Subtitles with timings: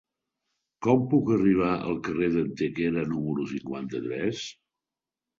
[0.85, 4.41] Com puc arribar al carrer d'Antequera número cinquanta-tres?